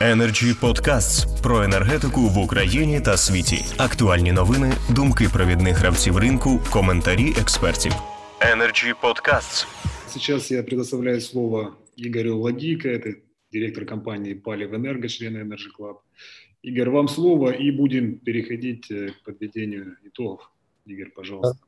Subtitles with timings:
[0.00, 3.64] Energy Podcasts про енергетику в Україні та світі.
[3.78, 7.92] Актуальні новини, думки провідних гравців ринку, коментарі експертів.
[8.40, 9.66] Energy Podcasts.
[10.08, 13.14] Сейчас я предоставляю слово Игорю Владийко, это
[13.52, 15.96] директор компании Палев Энерго, член Energy Club.
[16.62, 20.50] Игорь, вам слово, и будем переходить э, к подведению итогов.
[20.86, 21.58] Игорь, пожалуйста.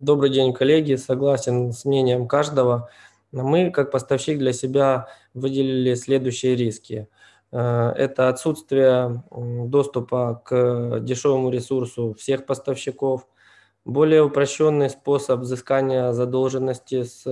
[0.00, 0.96] Добрый день, коллеги.
[0.96, 2.88] Согласен с мнением каждого.
[3.32, 7.08] Мы, как поставщик, для себя выделили следующие риски.
[7.53, 13.27] Э, Это отсутствие доступа к дешевому ресурсу всех поставщиков,
[13.85, 17.25] более упрощенный способ взыскания задолженности с,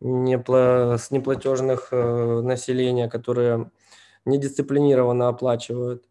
[0.00, 3.70] непла- с неплатежных э, населения, которые
[4.26, 6.04] недисциплинированно оплачивают.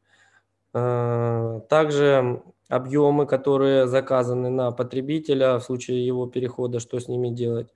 [0.74, 7.74] Э, Также объемы, которые заказаны на потребителя в случае его перехода, что с ними делать.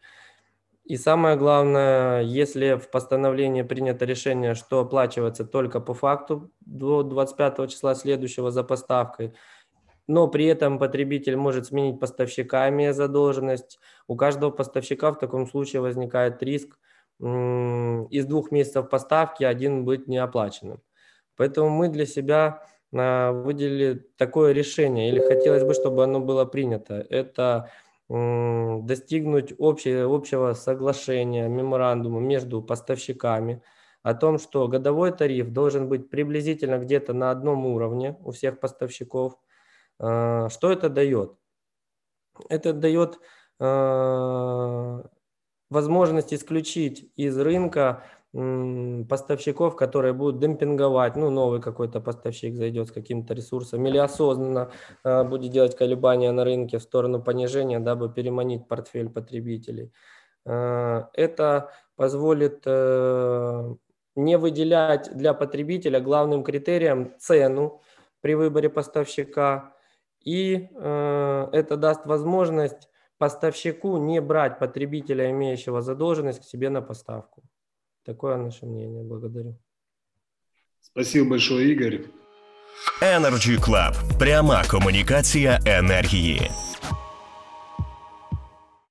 [0.87, 7.69] И самое главное, если в постановлении принято решение, что оплачивается только по факту до 25
[7.69, 9.33] числа следующего за поставкой,
[10.07, 15.81] но при этом потребитель может сменить поставщика, имея задолженность, у каждого поставщика в таком случае
[15.81, 16.79] возникает риск
[17.19, 20.81] из двух месяцев поставки один быть неоплаченным.
[21.35, 22.63] Поэтому мы для себя
[22.93, 27.05] а, выделили такое решение, или хотелось бы, чтобы оно было принято.
[27.09, 27.71] Это
[28.09, 33.61] достигнуть общее, общего соглашения, меморандума между поставщиками
[34.03, 39.37] о том, что годовой тариф должен быть приблизительно где-то на одном уровне у всех поставщиков.
[39.99, 41.33] А, Что это дает?
[42.49, 43.19] Это дает
[43.59, 45.03] а,
[45.69, 53.33] возможность исключить из рынка поставщиков, которые будут демпинговать, ну, новый какой-то поставщик зайдет с каким-то
[53.33, 54.71] ресурсом или осознанно
[55.03, 59.91] э, будет делать колебания на рынке в сторону понижения, дабы переманить портфель потребителей.
[60.45, 63.75] Э, Это позволит э,
[64.15, 67.81] не выделять для потребителя главным критерием цену
[68.21, 69.73] при выборе поставщика,
[70.23, 77.43] и э, это даст возможность поставщику не брать потребителя, имеющего задолженность, к себе на поставку.
[78.06, 79.02] Такое наше мнение.
[79.04, 79.58] Благодарю.
[80.80, 82.00] Спасибо большое, Игорь.
[83.00, 84.18] Energy Club.
[84.18, 86.50] Пряма комунікація енергії.